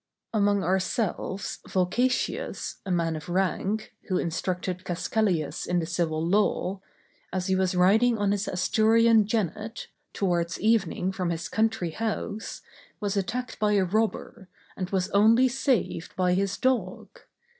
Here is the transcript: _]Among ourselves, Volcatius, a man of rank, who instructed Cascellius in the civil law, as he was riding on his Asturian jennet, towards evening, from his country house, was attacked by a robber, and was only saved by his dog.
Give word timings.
_]Among 0.39 0.63
ourselves, 0.63 1.59
Volcatius, 1.69 2.77
a 2.87 2.91
man 2.91 3.15
of 3.15 3.29
rank, 3.29 3.93
who 4.07 4.17
instructed 4.17 4.83
Cascellius 4.83 5.67
in 5.67 5.77
the 5.77 5.85
civil 5.85 6.25
law, 6.25 6.81
as 7.31 7.45
he 7.45 7.55
was 7.55 7.75
riding 7.75 8.17
on 8.17 8.31
his 8.31 8.47
Asturian 8.47 9.27
jennet, 9.27 9.89
towards 10.11 10.59
evening, 10.59 11.11
from 11.11 11.29
his 11.29 11.47
country 11.47 11.91
house, 11.91 12.63
was 12.99 13.15
attacked 13.15 13.59
by 13.59 13.73
a 13.73 13.85
robber, 13.85 14.49
and 14.75 14.89
was 14.89 15.07
only 15.11 15.47
saved 15.47 16.15
by 16.15 16.33
his 16.33 16.57
dog. 16.57 17.07